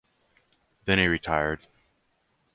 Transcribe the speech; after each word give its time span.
Then 0.85 0.97
he 0.97 1.05
retired. 1.05 1.67